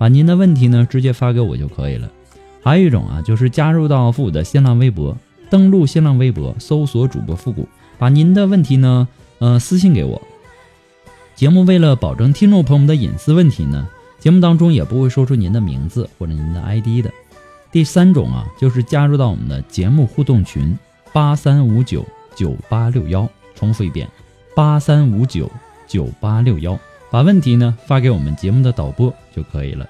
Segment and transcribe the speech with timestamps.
[0.00, 2.10] 把您的问题呢直接发给我就可以了。
[2.62, 5.14] 还有一种啊，就是加入到复古的新浪微博，
[5.50, 9.06] 登录新浪微博，搜索主播复古，把您的问题呢，
[9.40, 10.22] 呃，私信给我。
[11.34, 13.86] 节目为了保证听众朋友们的隐私问题呢，
[14.18, 17.10] 节目当中也不会说出您的名字或者您的 ID 的。
[17.70, 20.74] 第三种啊，就是加入到我们的节目互动群
[21.12, 22.02] 八三五九
[22.34, 24.08] 九八六幺，重复一遍
[24.56, 25.52] 八三五九
[25.86, 26.78] 九八六幺。
[27.10, 29.84] 把问题呢发给我们节目的导播就可以了。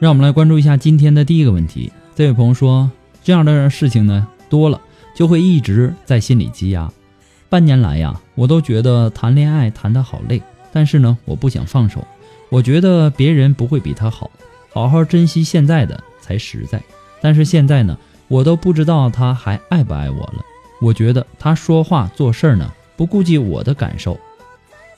[0.00, 1.90] 让我们来关注一下今天的第一个问题。
[2.14, 2.88] 这位朋友说
[3.24, 4.80] ：“这样的事情呢多了，
[5.12, 6.88] 就会一直在心里积压。
[7.48, 10.40] 半年来呀，我都觉得谈恋爱谈得好累，
[10.72, 12.06] 但是呢，我不想放手。
[12.48, 14.30] 我觉得别人不会比他好，
[14.72, 16.80] 好好珍惜现在的才实在。
[17.20, 17.98] 但是现在呢，
[18.28, 20.44] 我都不知道他还爱不爱我了。
[20.80, 24.16] 我觉得他说话做事儿呢不顾及我的感受。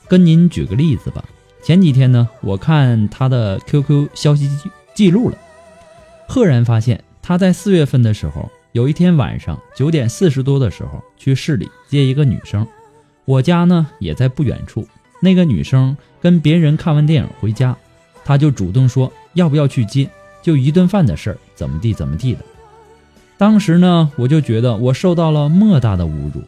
[0.06, 1.24] 跟您举个例子吧，
[1.62, 4.46] 前几天呢，我看他的 QQ 消息。”
[4.94, 5.38] 记录了，
[6.28, 12.66] 赫然发现他在四月份的时候，有一天晚上九点四十多的时候去市里接一个女生，
[13.24, 14.86] 我家呢也在不远处。
[15.20, 17.76] 那个女生跟别人看完电影回家，
[18.24, 20.08] 他就主动说要不要去接，
[20.42, 22.40] 就一顿饭的事儿，怎么地怎么地的。
[23.36, 26.42] 当时呢，我就觉得我受到了莫大的侮辱，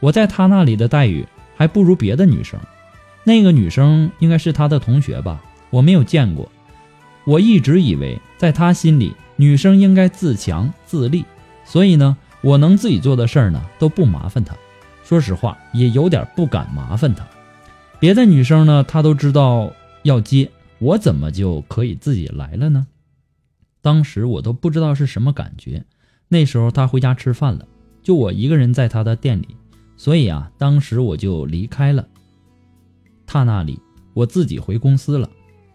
[0.00, 1.26] 我在他那里的待遇
[1.56, 2.58] 还不如别的女生。
[3.22, 6.50] 那个女生应该是他的同学吧，我没有见过。
[7.30, 11.24] 我一直以为，在他心里，女生应该自强自立，
[11.64, 14.56] 所以呢，我能自己做的事儿呢，都不麻烦他。
[15.04, 17.24] 说实话，也有点不敢麻烦他。
[18.00, 22.88] 别的女生呢，他都知道要接，我怎么就可以自己来了呢？
[23.80, 25.84] 当时我都不知道是什么感觉。
[26.26, 27.64] 那时候他回家吃饭了，
[28.02, 29.54] 就我一个人在他的店里，
[29.96, 32.08] 所以啊，当时我就离开了
[33.24, 33.78] 他那里，
[34.14, 35.30] 我自己回公司了。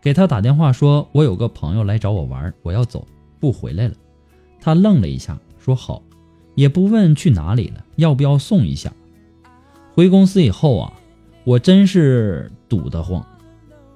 [0.05, 3.07] 给他打电话说，我有个朋友来找我玩，我要走，
[3.39, 3.95] 不回来了。
[4.61, 6.03] 他愣了一下，说好，
[6.53, 8.93] 也不问去哪里了，要不要送一下。
[9.96, 10.93] 回公司以后啊，
[11.43, 13.25] 我真是堵得慌，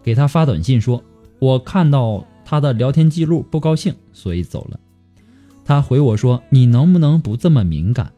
[0.01, 1.03] 给他发短信说，
[1.37, 4.79] 我看到他的聊天记录不高兴，所以走了。
[5.63, 8.11] 他回我说，你能不能不这么敏感？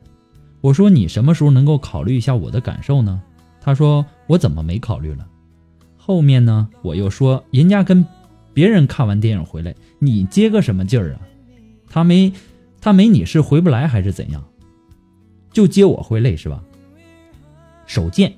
[0.61, 3.21] 我说你什么时候能够考虑一下我的感受呢？
[3.59, 5.27] 他说我怎么没考虑了？
[6.11, 8.05] 后面呢，我又说人家跟
[8.53, 11.21] 别人看完电影回来，你接个什么劲儿啊？
[11.89, 12.33] 他没
[12.81, 14.43] 他没你是回不来还是怎样？
[15.53, 16.61] 就接我回累是吧？
[17.85, 18.33] 手贱，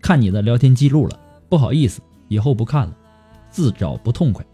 [0.00, 1.18] 看你的聊天记录了，
[1.48, 2.96] 不好意思，以后不看了，
[3.50, 4.46] 自找不痛快。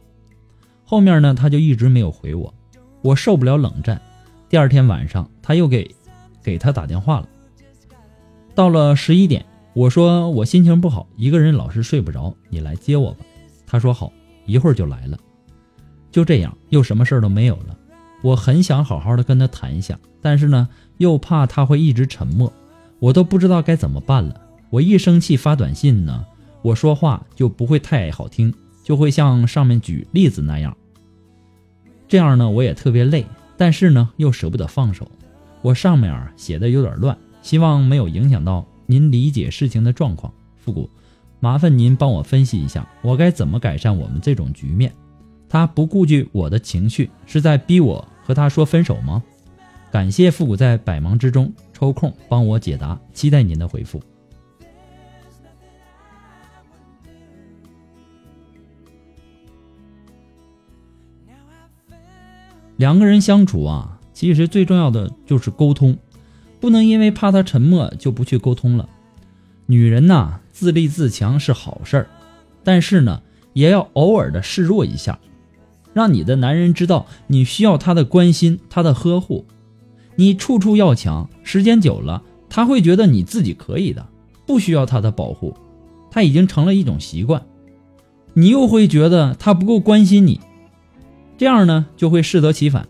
[0.82, 2.54] 后面呢，他就一直没有回我，
[3.02, 4.00] 我受不了冷战。
[4.48, 5.94] 第二天晚上，他又给
[6.42, 7.28] 给他打电话了。
[8.54, 13.24] 到了十一点，我说我心情不好，一个人老是睡不着，你来接我吧。
[13.66, 14.12] 他说好，
[14.44, 15.19] 一会儿就来了。
[16.10, 17.78] 就这样，又什么事儿都没有了。
[18.22, 22.52] 我很想好好的跟他谈一下，但是呢，又怕他会一直沉默，
[22.98, 24.38] 我都不知道该怎么办了。
[24.69, 26.25] 我一生气发短信呢，
[26.60, 28.52] 我说话就不会太好听，
[28.84, 30.76] 就会像上面举例子那样。
[32.06, 33.25] 这样呢，我也特别累，
[33.56, 35.10] 但是呢，又舍不得放手。
[35.62, 40.30] 我上面写的有点乱，希望没有影响到您理解事情的状况。
[40.54, 40.90] 复古，
[41.40, 44.92] 麻烦您帮我分析一下，我该怎么改善我们这种局面？
[45.48, 49.22] 他不顾及我的情绪，是在逼我和他说分手吗？
[49.90, 53.98] 感谢复古在百忙之中抽空帮我解答，期待您的回复。
[62.76, 65.96] 两个人相处啊，其实最重要的就是沟通，
[66.62, 68.88] 不能因为怕他沉默就不去沟通了。
[69.67, 72.06] 女人呐，自立自强是好事儿，
[72.62, 73.20] 但是呢，
[73.53, 75.19] 也要偶尔的示弱一下。
[75.93, 79.44] 让你的男人知道你需要他的关心，他的呵护，
[80.14, 84.06] 你处处要强，时间久了，他会觉得你自己可以的，
[84.47, 85.53] 不需要他的保护，
[86.12, 87.44] 他已经成了一种习惯，
[88.35, 90.41] 你又会觉得他不够关心你，
[91.37, 92.87] 这样呢就会适得其反。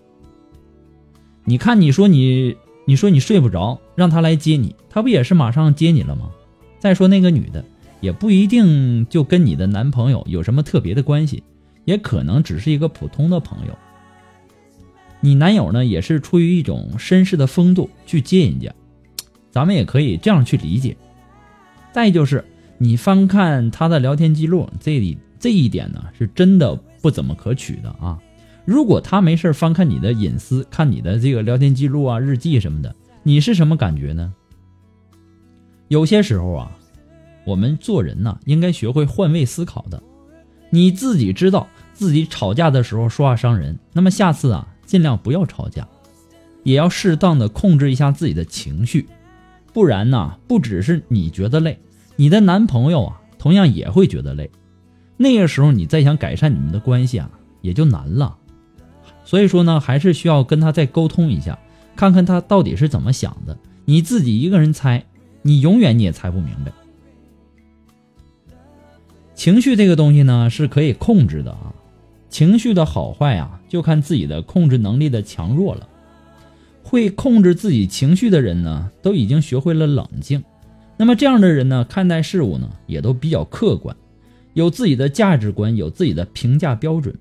[1.47, 6.31] 你看，你说你，你说你睡不着，让他来接你，他不也是马上接你了吗？
[6.79, 7.65] 再说那个女的，
[8.01, 11.43] 也不一定就跟你的男朋友有什么特别的关系。
[11.85, 13.77] 也可能只是一个普通的朋友，
[15.21, 18.73] 你男友呢也是出于一种绅士的风度去接人家，
[19.51, 20.97] 咱们也可以这样去理解。
[21.91, 22.45] 再就是
[22.79, 28.17] 你翻看他的聊天记录，这里这一点呢是真的不怎么可取的啊。
[28.65, 34.33] 如果他没事翻看你的隐私，看你的这个聊天记录啊、日记什么的，你是什么感觉呢？
[35.89, 36.73] 有些时候啊，
[37.45, 40.03] 我们做人呢应该学会换位思考的。
[40.71, 45.87] 你自己知道自己吵架的时候说话伤人，那么下次啊，尽量不要吵架，
[46.63, 49.07] 也要适当的控制一下自己的情绪，
[49.75, 51.79] 不然呢，不只是你觉得累，
[52.17, 54.51] 你的男朋友啊，同样也会觉得累。
[55.19, 57.31] 那个时候你再想改善你们的关系啊，
[57.61, 58.39] 也就难了。
[59.25, 61.59] 所以说呢，还是需要跟他再沟通一下，
[61.97, 63.57] 看看他到底是怎么想的。
[63.85, 65.05] 你自己一个人猜，
[65.43, 66.73] 你永远你也猜不明白。
[69.35, 71.75] 情绪这个东西呢是可以控制的啊，
[72.29, 75.89] 情绪的好坏啊就看自己的控制能力的强弱了。
[76.83, 80.43] 会控制自己情绪的人呢，都已经学会了冷静。
[80.97, 83.97] 那么这样的人呢，看待事物呢也都比较客观，
[84.53, 87.17] 有自己的价值观，有自己的评价标准，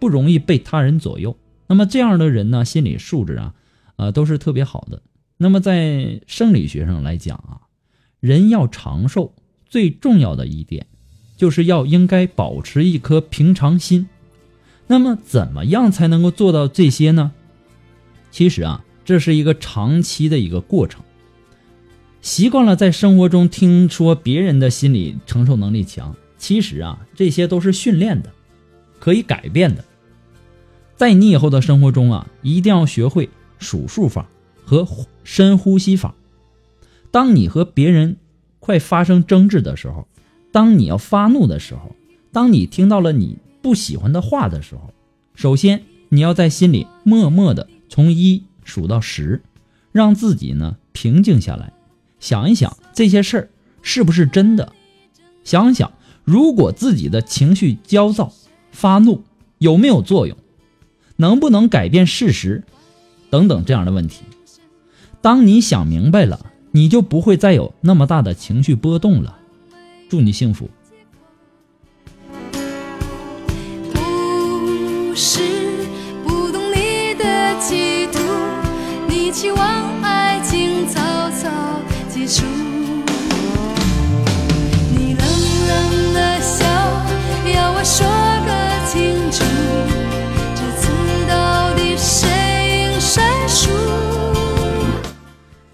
[0.00, 1.36] 不容易被他人左右。
[1.66, 3.54] 那么这样的人呢，心理素质啊，
[3.96, 5.02] 呃都是特别好的。
[5.36, 7.60] 那么在生理学上来讲啊，
[8.18, 9.34] 人要长寿
[9.68, 10.86] 最重要的一点。
[11.36, 14.06] 就是要应该保持一颗平常心，
[14.88, 17.32] 那么怎么样才能够做到这些呢？
[18.30, 21.02] 其实啊，这是一个长期的一个过程。
[22.20, 28.30] 习惯了在生活中听说别人的心理承受能力强，其实啊，这些都是训练的，
[28.98, 29.82] 可以改变的。
[31.00, 34.28] 在你以后的生活中啊，一定要学会数数法
[34.66, 34.86] 和
[35.24, 36.14] 深呼吸法。
[37.10, 38.18] 当你和别人
[38.58, 40.06] 快发生争执的时候。
[40.52, 41.94] 当你要发怒的时候，
[42.32, 44.92] 当你听到了你不喜欢的话的时候，
[45.34, 49.40] 首先你要在心里默默的从一数到十，
[49.92, 51.72] 让自己呢平静下来，
[52.18, 54.72] 想一想这些事儿是不是真的，
[55.44, 55.92] 想想
[56.24, 58.32] 如果自己的情绪焦躁、
[58.72, 59.22] 发怒
[59.58, 60.36] 有没有作用，
[61.20, 62.64] 能不能改变事实，
[63.28, 64.22] 等等这样的问题。
[65.20, 69.36] 当你想明白了，你就不会再有那么大的情绪波动了。
[70.08, 70.70] 祝你幸福。
[73.92, 75.42] 不是
[76.24, 78.18] 不懂你的企图，
[79.06, 79.79] 你期望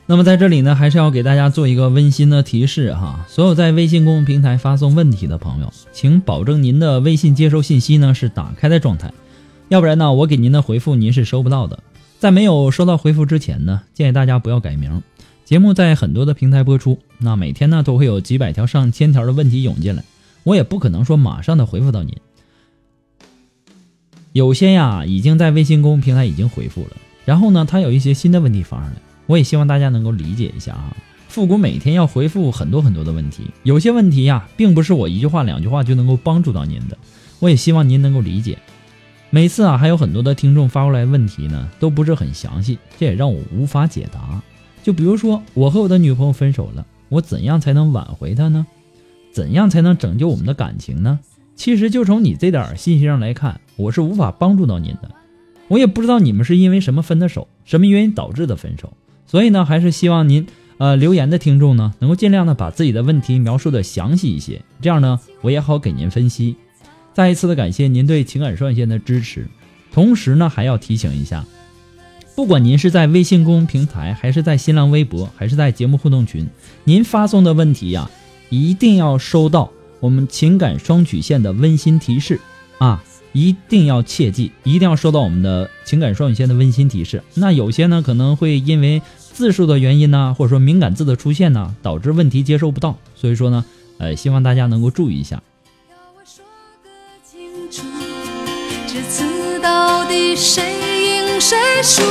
[0.08, 9.12] 那么在这里呢，还是要给大家做一个温馨的提示哈，所有在微信公众平台发送问题的朋友，请保证您的微信接收信息呢是打开的状态，
[9.68, 11.82] 要不然呢，我给您的回复您是收不到的。
[12.20, 15.02] 在没有收到回复之前呢，建议大家不要改名。
[15.44, 20.04] 节目在很多的平台播出，那每天呢都会有几百条、上千条的问题涌进来，
[20.44, 22.16] 我也不可能说马上的回复到您。
[24.32, 26.90] 有些呀已经在微信公众平台已经回复了，
[27.24, 28.94] 然后呢，他有一些新的问题发上来。
[29.26, 30.96] 我也希望大家能够理解一下啊，
[31.28, 36.96] 复古每天要回复很多很多的问题，有些问题呀，并不是我一句话两句话就能够帮助到您的。
[37.38, 38.58] 我也希望您能够理解。
[39.30, 44.40] 每次啊，还有很多的听众发过来问题呢，都不是很详细，这也让我无法解答。
[44.82, 48.64] 就比如说，我和我的女朋友分手了，我怎样才能挽回她呢？
[49.32, 51.18] 怎样才能拯救我们的感情呢？
[51.56, 55.10] 其实就从你这点信息上来看，我是无法帮助到您的。
[55.68, 58.92] 我也不知道你们是因为什么分的手，什么原因导致的分手。
[59.26, 60.46] 所以呢，还是希望您，
[60.78, 66.56] 呃，留言的听众呢，能够尽量的把自己的问题描述的详细一些，这样呢，我也好给您分析。
[67.12, 69.48] 再一次的感谢您对情感双线的支持，
[69.92, 71.44] 同时呢，还要提醒一下，
[72.34, 76.46] 不管您是在微信公众平台，还是在新浪微博，还是在节目互动群，
[76.84, 78.10] 您发送的问题呀，
[78.50, 82.38] 一定要收到我们情感双曲线的温馨提示
[82.78, 83.02] 啊，
[83.36, 87.22] 一定要切记，一定要收到我们的情感双语线的温馨提示。
[87.34, 93.62] 那有些呢，可能会因为字数的原因呢，或者说敏感字的出现呢，导致问题接收不到，所以说呢，
[93.98, 95.42] 呃，希望大家能够注意一下。
[98.88, 100.62] 这次到底谁
[101.04, 102.02] 赢谁输？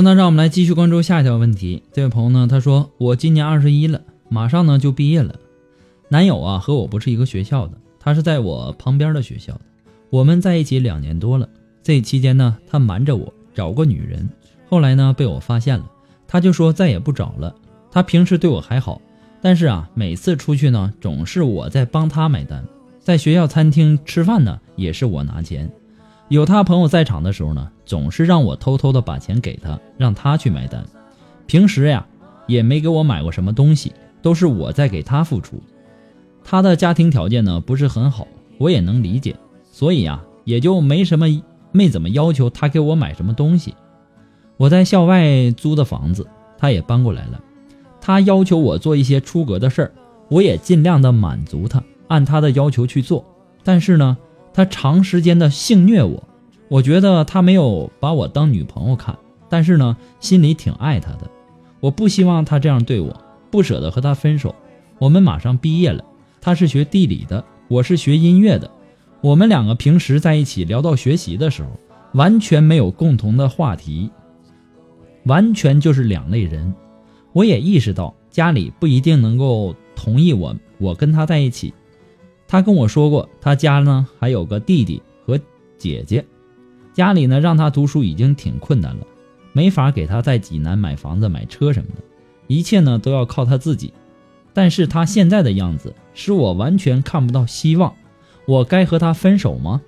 [0.00, 1.82] 那让我们来继续关注下一条问题。
[1.92, 5.34] 这位朋友呢，他说我今年二十一了，马上呢就毕业了。
[6.08, 9.60] 男友啊和我不是一个学校的，他是在我旁边的学校的。
[10.10, 11.48] 我们在一起两年多了，
[11.82, 14.28] 这期间呢，他瞒着我找过女人，
[14.68, 15.90] 后来呢被我发现了，
[16.26, 17.54] 他就说再也不找了。
[17.90, 19.00] 他平时对我还好，
[19.40, 22.64] 但是啊，每次出去呢，总是我在帮他买单。
[23.00, 25.70] 在学校餐厅吃饭呢，也是我拿钱。
[26.28, 30.84] 有他朋友在场的时候呢，总是让我偷偷的把钱给他，让他去买单。
[31.46, 32.06] 平时呀，
[32.46, 35.62] 也没给我买过什么东西，都是我在给他付出。
[36.44, 39.34] 他的家庭条件呢不是很好，我也能理解，
[39.72, 41.26] 所以啊，也就没什么
[41.72, 43.74] 没怎么要求他给我买什么东西。
[44.58, 46.26] 我在校外租的房子，
[46.58, 47.40] 他也搬过来了。
[48.00, 49.92] 他要求我做一些出格的事儿，
[50.28, 53.24] 我也尽量的满足他，按他的要求去做。
[53.62, 54.16] 但是呢，
[54.58, 56.20] 他长时间的性虐我，
[56.66, 59.16] 我觉得他没有把我当女朋友看，
[59.48, 61.30] 但是呢，心里挺爱他的。
[61.78, 63.16] 我不希望他这样对我，
[63.52, 64.52] 不舍得和他分手。
[64.98, 66.04] 我们马上毕业了，
[66.40, 68.68] 他是学地理的，我是学音乐的。
[69.20, 71.68] 我们两个平时在一起聊到学习的时候，
[72.14, 74.10] 完全没有共同的话题，
[75.26, 76.74] 完全就是两类人。
[77.32, 81.72] 我也意识到家里不一定能够同意我我跟他在一起。
[82.48, 85.38] 他跟我说过，他家呢还有个弟弟和
[85.76, 86.24] 姐姐，
[86.94, 89.06] 家里呢让他读书已经挺困难了，
[89.52, 92.02] 没法给他在济南买房子、买车什么的，
[92.46, 93.92] 一切呢都要靠他自己。
[94.54, 97.94] 但是他现在的样子使我完全看不到希望，
[98.46, 99.82] 我该和他分手吗？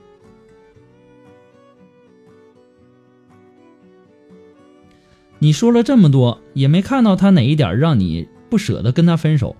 [5.38, 9.57] 你说了这么多，也没看到他哪一点让你不舍得跟他分手，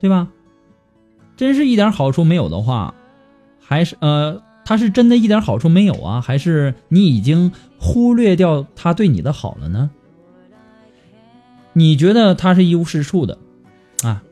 [0.00, 0.32] 对吧？
[1.40, 2.94] 真是一点好处没有的话，
[3.62, 6.20] 还是呃，他是真的一点好处没有啊？
[6.20, 9.88] 还是你已经忽略掉他对你的好了呢？
[11.72, 13.38] 你觉得他是一无是处的
[14.02, 14.22] 啊？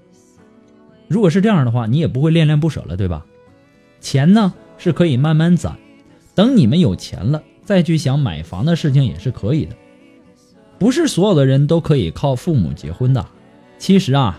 [1.09, 3.25] 如果是这样的话，你也不会恋恋不舍了，对吧？
[4.03, 5.79] 钱呢是可以慢慢攒，
[6.35, 9.75] 等你们有钱了再去想买房的事情也是可以的。
[10.79, 13.25] 不是所有的人都可以靠父母结婚的。
[13.79, 14.39] 其实啊，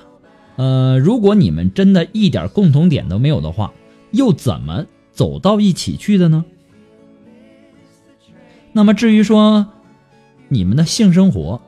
[0.60, 3.72] 呃，如果你们真的一点共同点都没有的话，
[4.12, 6.44] 又怎么走到一起去的呢？
[8.74, 9.68] 那么至于说
[10.50, 11.62] 你们的性生活，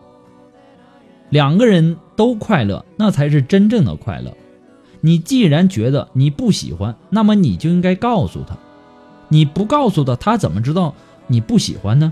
[1.30, 4.36] 两个人都快乐，那才是真正的快乐。
[5.00, 8.58] 你既然觉得你不喜欢，那么你就应该告诉他。
[9.30, 10.94] 你不告诉他，他怎么知道
[11.28, 12.12] 你不喜欢呢？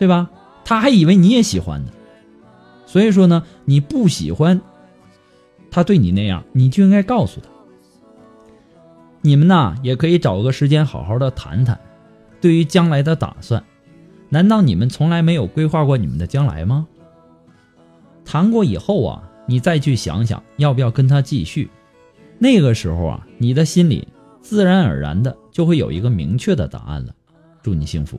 [0.00, 0.30] 对吧？
[0.64, 1.92] 他还以为你也喜欢呢。
[2.86, 4.60] 所以说呢，你不喜欢
[5.70, 7.48] 他对你那样，你就应该告诉他。
[9.22, 11.78] 你们呐，也可以找个时间好好的谈谈，
[12.40, 13.62] 对于将来的打算。
[14.28, 16.86] 难道你们从来没有规划过你们的将来吗？
[18.24, 21.68] 谈过以后啊，你再去想想要不要跟他继续。
[22.38, 24.08] 那个时候啊，你的心里
[24.40, 27.12] 自然而然的就会有一个明确的答案了。
[27.62, 28.18] 祝你幸福。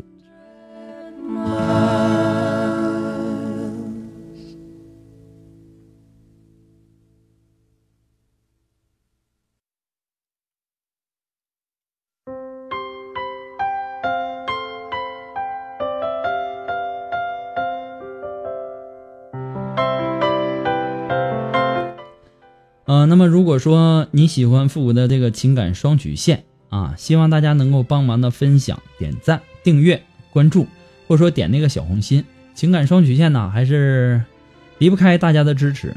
[23.22, 30.02] 么如果说你喜欢复古的这个情感双曲线啊，希望大家能够帮忙的分享、点赞、订阅、
[30.34, 30.66] 关注，
[31.08, 32.26] 或者说点那个小红心。
[32.56, 34.24] 情感双曲线呢，还是
[34.80, 35.96] 离不开大家的支持。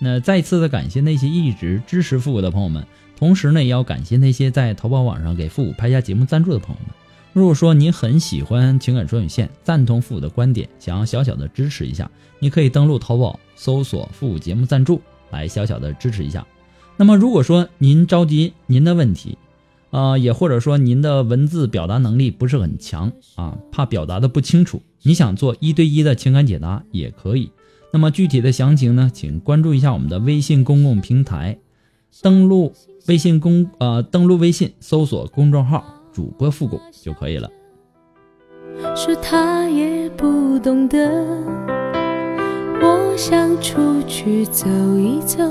[0.00, 2.84] 那再次的感谢那些一直支持复古的朋友们，
[3.16, 6.90] 同时呢，也要感谢那些在淘宝网上给复古拍下节目赞助的朋友们。
[7.32, 15.00] 如果说您很喜欢情感双曲线，赞同复古的观点，想要小小的支持一下，你可以登录淘宝搜索“复古节目赞助”。
[15.30, 16.46] 来小小的支持一下。
[16.96, 19.36] 那么，如果说您着急您的问题，
[19.90, 27.50] 呃，也或者说您的文字表达能力不是很强啊，怕表达的不清楚，你想做一对一的情感解答也可以。
[27.92, 31.58] 那么具体的详情呢，请关注一下我们的微信公共平台，
[32.22, 32.72] 登录
[33.06, 37.48] 微信公呃登录微信搜索公众号主播复古就可以了。
[38.96, 41.83] 说他也不懂得。
[43.16, 44.66] 想出去走
[44.98, 45.44] 一走，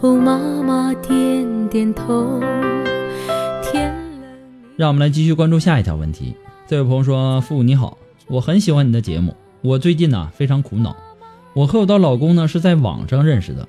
[0.00, 2.38] 哦，妈妈点点头。
[3.62, 3.94] 天
[4.76, 6.34] 让我们来继续关注下一条问题。
[6.68, 9.34] 这位朋友说：“父母你好，我很喜欢你的节目。
[9.62, 10.94] 我最近呢非常苦恼。
[11.54, 13.66] 我和我的老公呢是在网上认识的，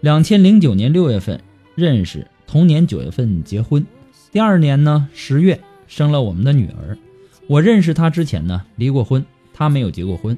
[0.00, 1.40] 两千零九年六月份
[1.76, 3.86] 认识，同年九月份结婚，
[4.32, 6.98] 第二年呢十月生了我们的女儿。
[7.46, 9.24] 我认识他之前呢离过婚，
[9.54, 10.36] 他没有结过婚。”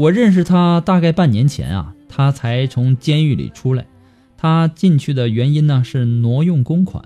[0.00, 3.86] 我认识他大概半年前啊，他才从监狱里出来。
[4.38, 7.04] 他进去的原因呢是挪用公款。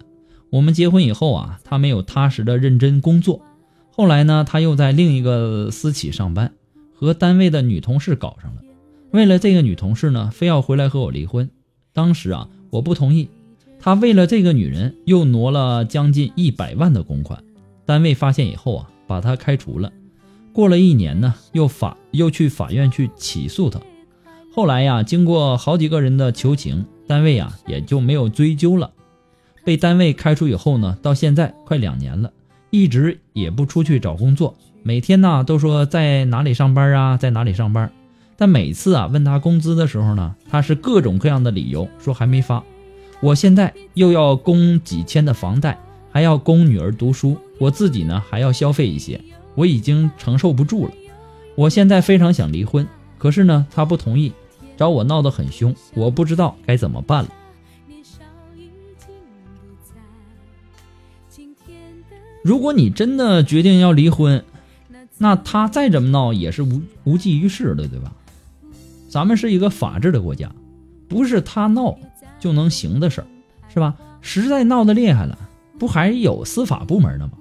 [0.50, 3.42] 我们结婚以后啊，他没有踏实的认真工作。
[3.90, 6.52] 后来呢，他又在另一个私企上班，
[6.94, 8.62] 和单位的女同事搞上了。
[9.10, 11.50] 为了这个女同事呢，非要回来和我离婚。
[11.92, 13.28] 当时啊，我不同意。
[13.80, 17.42] 他为了这个女人，又挪了将近一百万的公款。
[17.84, 19.90] 单位发现以后啊，把他开除了。
[20.54, 23.80] 过了一年呢，又法又去法院去起诉他。
[24.52, 28.92] 后来呀，经过好几个人的求情，单位呀也就没有追究了。
[29.64, 32.30] 被单位开除以后呢，到现在快两年了，
[32.70, 34.56] 一直也不出去找工作。
[34.84, 37.90] 每天呢都说在哪里上班啊，在哪里上班。
[38.36, 42.62] 但每次啊问他工资的时候呢，他是各种各样的理由说还没发。
[43.20, 45.76] 我现在又要供几千的房贷，
[46.12, 49.20] 还要供女儿读书，我自己呢还要消费一些。
[49.54, 50.92] 我已经承受不住了，
[51.54, 52.86] 我现在非常想离婚，
[53.18, 54.32] 可是呢，他不同意，
[54.76, 57.30] 找我闹得很凶，我不知道该怎么办了。
[62.42, 64.44] 如果你真的决定要离婚，
[65.16, 68.12] 那他再怎么闹也是无无济于事的，对吧？
[69.08, 70.52] 咱们是一个法治的国家，
[71.08, 71.96] 不是他闹
[72.40, 73.26] 就能行的事儿，
[73.72, 73.94] 是吧？
[74.20, 75.38] 实在闹得厉害了，
[75.78, 77.32] 不还有司法部门的吗？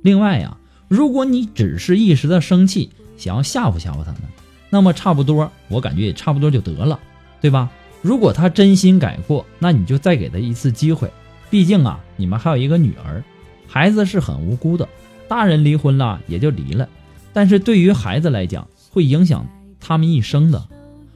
[0.00, 0.56] 另外呀。
[0.92, 4.28] 如果你只是一时的生气，想要吓唬吓唬他呢，
[4.68, 7.00] 那么差不多，我感觉也差不多就得了，
[7.40, 7.70] 对吧？
[8.02, 11.10] 如果他真心改过，那你就再给他一次机会。
[11.48, 13.24] 毕竟啊，你们还有一个女儿，
[13.66, 14.86] 孩子是很无辜的。
[15.26, 16.86] 大人离婚了也就离了，
[17.32, 19.46] 但是对于孩子来讲，会影响
[19.80, 20.62] 他们一生的。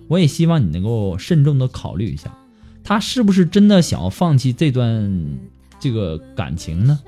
[0.09, 2.35] 我也希望你能够慎重的考虑一下，
[2.83, 5.39] 他是不是真的想要放弃这段
[5.79, 6.99] 这个感情呢？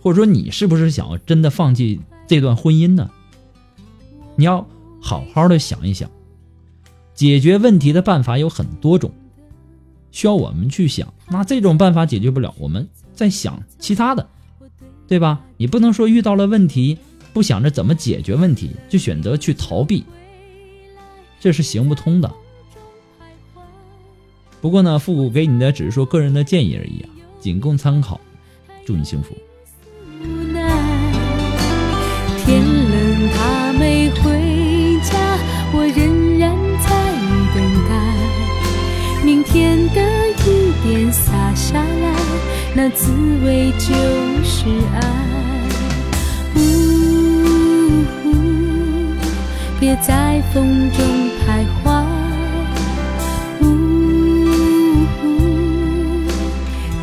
[0.00, 3.10] 或者说你是不是想要真的放弃这段婚姻呢？
[4.36, 4.66] 你要
[5.00, 6.08] 好好的想一想，
[7.14, 9.10] 解决问题的办法有很多种，
[10.12, 11.12] 需要我们去想。
[11.28, 14.28] 那这种办法解决不了，我们再想其他的，
[15.06, 15.44] 对吧？
[15.56, 16.96] 你不能说遇到了问题
[17.32, 20.04] 不想着怎么解决问题，就选择去逃避，
[21.40, 22.32] 这是行不通的。
[24.60, 28.20] 不过呢，复古给你的只是说个人的建议而已啊，仅供参考。
[28.84, 29.36] 祝你幸福。
[42.80, 43.10] 那滋
[43.44, 43.88] 味就
[44.44, 45.00] 是爱。
[46.54, 46.60] 呜，
[49.80, 51.04] 别在风中
[51.40, 52.04] 徘徊。
[53.62, 53.64] 呜，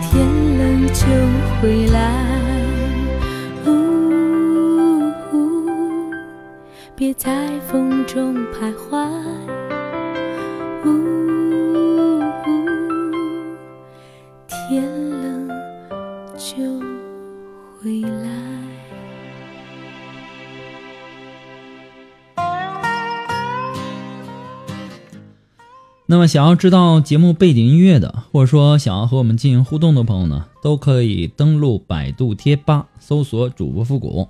[0.01, 0.13] 天
[0.57, 1.03] 冷就
[1.59, 1.99] 回来。
[3.65, 3.69] 呜
[6.95, 9.05] 别在风中徘徊。
[26.15, 34.29] 那么，想要知道节目背景音乐的，或者说想要和我们进行互动的朋友呢，都可以登录百度贴吧，搜索主播复古。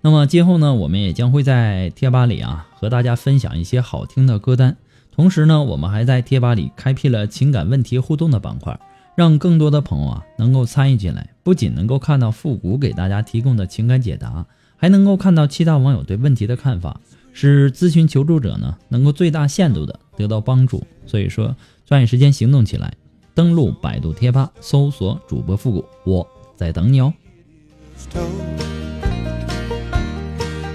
[0.00, 4.78] 那么今后呢，我们也将会在贴吧里啊和大家分享一些好听的歌单。
[5.14, 8.80] 同时呢，我们还在贴吧里开辟了情感问题互动的板块，
[9.14, 14.46] 让更多的朋友啊能够参与进来，不仅能够看到复古给大家提供的情感解答，
[14.78, 16.98] 还能够看到其他网友对问题的看法，
[17.34, 20.82] 使咨询求助者呢能够最大限度的得到帮助。
[21.06, 22.92] 所以说，抓紧时间行动起来，
[23.34, 26.26] 登录百度贴吧，搜索主播复古，我
[26.56, 27.12] 在等你哦。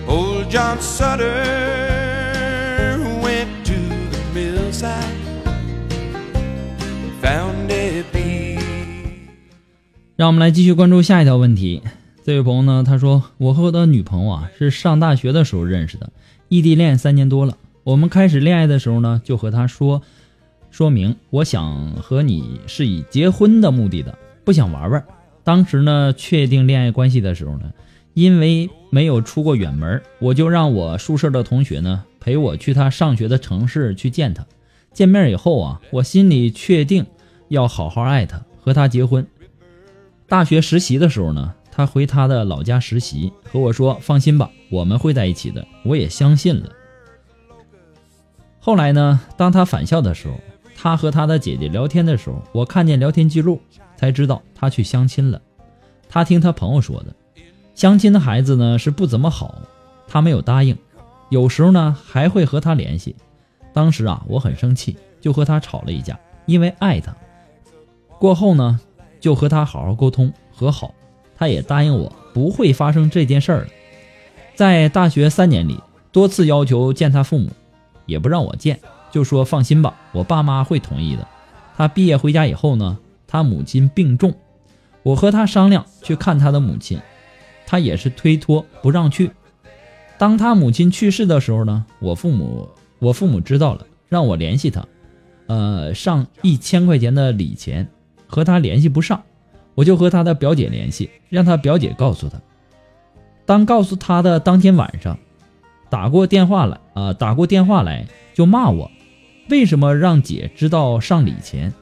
[0.07, 1.21] Old John Sutter
[3.21, 3.73] went to
[4.11, 4.91] the millside,
[7.21, 8.59] found a bee.
[10.17, 11.81] 让我们来继续关注下一条问题。
[12.23, 16.11] 这位朋友呢，他说：“我和我的女朋友啊是上大学的时候认识的，
[16.49, 17.57] 异地恋三年多了。
[17.83, 20.03] 我们开始恋爱的时候呢，就和他说，
[20.69, 24.15] 说明我想和你是以结婚的目的的，
[24.45, 25.03] 不想玩玩。
[25.43, 27.71] 当时呢，确定恋爱关系的时候呢，
[28.13, 34.45] 因为没有出过远门，我就让我宿舍的同学呢陪我去他上学的城市去见他。
[34.93, 37.03] 见面以后啊，我心里确定
[37.47, 39.25] 要好好爱他，和他结婚。
[40.27, 46.69] 大学实习的时候呢，他回他的老家实习，和我说：“放心吧，我们会在一起的。”我也相信了。
[48.63, 50.35] 后来呢，当他返校的时候，
[50.77, 53.59] 他和他的姐姐聊天的时候，我看见聊天记录，
[53.97, 55.41] 才知道他去相亲了。
[56.07, 57.15] 他听他朋友说的，
[57.73, 59.55] 相亲的孩子呢是不怎么好，
[60.07, 60.77] 他没有答应，
[61.29, 63.15] 有时候呢还会和他联系。
[63.73, 67.15] 当时啊，我很生气，就和他吵了一架，因为爱他。
[68.19, 68.79] 过后呢，
[69.19, 70.93] 就和他好好沟通和好，
[71.35, 73.67] 他也答应我不会发生这件事儿了。
[74.53, 75.79] 在大学三年里，
[76.11, 77.49] 多次要求见他父母，
[78.05, 78.79] 也不让我见，
[79.11, 81.27] 就说放心吧，我爸妈会同意的。
[81.75, 84.33] 他毕业回家以后呢，他母亲病重，
[85.03, 86.99] 我和他商量去看他的母亲，
[87.65, 89.31] 他也是推脱不让去。
[90.17, 94.85] 当他母亲去世的时候呢，我父母我父母知道了，让我联系他，
[95.47, 97.89] 呃，上一千块钱的礼钱，
[98.27, 99.23] 和他联系不上，
[99.73, 102.39] 我就和他的表姐联系，让他表姐告诉他。
[103.45, 105.17] 当告诉他的当天晚上，
[105.91, 108.89] 打过电话来啊、打过电话来就骂我，
[109.49, 111.73] 为什么让姐知道上礼钱？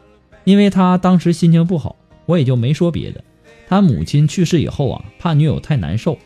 [0.45, 1.95] 因为他当时心情不好，
[2.25, 3.23] 我也就没说别的。
[3.67, 6.17] 他母亲去世以后啊，怕女友太难受，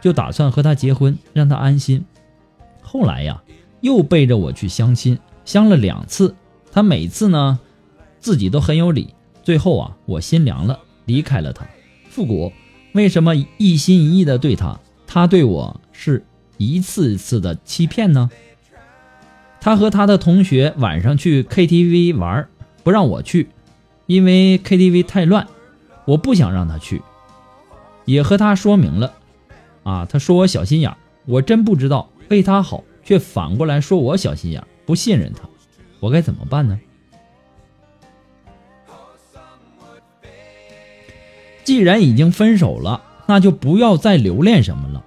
[0.00, 2.02] 就打算和他结婚，让他安心。
[2.80, 3.42] 后来呀，
[3.82, 6.34] 又背着我去相亲，相了两次，
[6.72, 7.60] 他每次呢
[8.18, 9.12] 自己都很有理。
[9.42, 11.66] 最后啊，我心凉了，离开了他。
[12.08, 12.50] 复古
[12.94, 16.24] 为什么一心一意的对他，他对我是
[16.58, 18.30] 一次一次的欺骗呢？
[19.60, 22.48] 他和他的同学晚上去 KTV 玩，
[22.84, 23.48] 不让我去，
[24.06, 25.46] 因为 KTV 太乱，
[26.04, 27.02] 我不想让他去，
[28.04, 29.12] 也和他说明了。
[29.82, 35.48] 啊，他说我小心眼，我真不知道为他好，却反过来说我小心眼，不信任他，
[36.00, 36.78] 我该怎么办呢？
[41.64, 45.02] 既然已经分手了，那就不要再留恋什么了。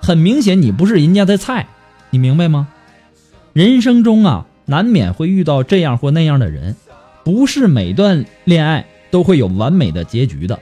[0.00, 1.68] 很明显，你不是人家的菜，
[2.10, 2.68] 你明白吗？
[3.52, 6.76] 人生中啊，难免会遇到这样或那样的人，
[7.24, 10.58] 不是每段恋爱都会有完美的结局的。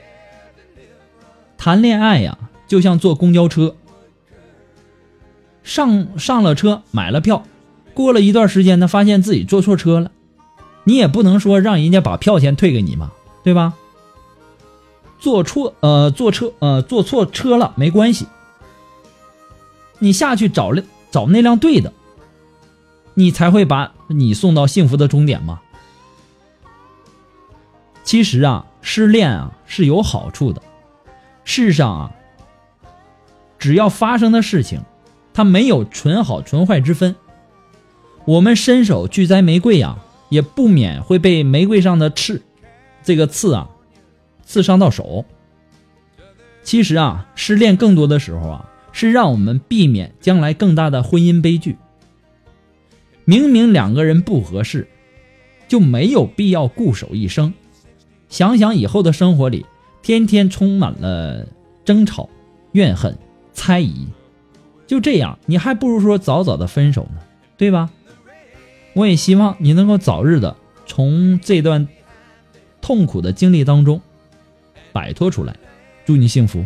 [1.57, 3.75] 谈恋爱呀，就像坐公交车，
[5.63, 7.43] 上上了车，买了票，
[7.93, 10.11] 过了一段时间呢，发现自己坐错车了，
[10.83, 13.11] 你也不能说让人家把票钱退给你嘛，
[13.43, 13.73] 对吧？
[15.19, 18.25] 坐错呃坐车呃坐错车了没关系，
[19.99, 20.81] 你下去找了
[21.11, 21.93] 找那辆对的，
[23.13, 25.61] 你才会把你送到幸福的终点吗。
[28.03, 30.61] 其实啊，失恋啊是有好处的，
[31.43, 32.11] 世上啊，
[33.59, 34.81] 只要发生的事情，
[35.33, 37.15] 它没有纯好纯坏之分。
[38.25, 39.97] 我们伸手去摘玫瑰呀、
[40.29, 42.41] 也不免会被玫瑰上的刺，
[43.03, 43.69] 这个刺啊，
[44.45, 45.25] 刺伤到手。
[46.63, 48.68] 其实啊，失恋更多的时候啊，
[48.99, 51.77] 是让我们避免将来更大的婚姻悲剧。
[53.23, 54.89] 明明两个人不合适，
[55.69, 57.53] 就没有必要固守一生。
[58.27, 59.65] 想想以后的生活里，
[60.01, 61.47] 天天充满了
[61.85, 62.29] 争吵、
[62.73, 63.17] 怨恨、
[63.53, 64.05] 猜疑，
[64.85, 67.21] 就这样，你还不如说早早的分手呢，
[67.55, 67.89] 对吧？
[68.95, 71.87] 我也希望你能够早日的从这段
[72.81, 74.01] 痛苦的经历当中
[74.91, 75.55] 摆脱出来，
[76.05, 76.65] 祝你幸福。